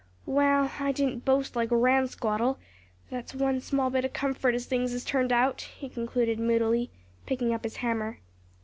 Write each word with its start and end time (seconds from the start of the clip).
"Well, 0.25 0.71
I 0.79 0.91
didn't 0.91 1.25
boast 1.25 1.55
like 1.55 1.69
Ransquattle; 1.69 2.57
that's 3.11 3.35
one 3.35 3.61
small 3.61 3.91
bit 3.91 4.03
o' 4.03 4.09
comfort 4.09 4.55
as 4.55 4.65
things 4.65 4.93
has 4.93 5.05
turned 5.05 5.31
out," 5.31 5.61
he 5.61 5.89
concluded 5.89 6.39
moodily, 6.39 6.89
picking 7.27 7.53
up 7.53 7.63
his 7.63 7.75
hammer. 7.85 8.17